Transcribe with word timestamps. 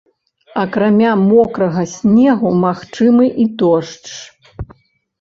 Акрамя 0.61 1.11
мокрага 1.25 1.85
снегу, 1.95 2.49
магчымы 2.65 3.25
і 3.47 3.49
дождж. 3.63 4.07